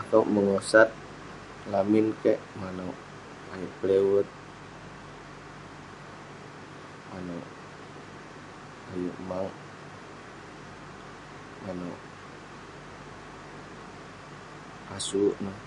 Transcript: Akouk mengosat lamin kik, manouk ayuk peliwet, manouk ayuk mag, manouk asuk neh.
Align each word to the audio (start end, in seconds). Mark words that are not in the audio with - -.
Akouk 0.00 0.26
mengosat 0.32 0.88
lamin 1.72 2.06
kik, 2.22 2.38
manouk 2.60 2.96
ayuk 3.52 3.72
peliwet, 3.78 4.28
manouk 7.10 7.46
ayuk 8.92 9.16
mag, 9.28 9.46
manouk 11.62 11.98
asuk 14.96 15.34
neh. 15.44 15.58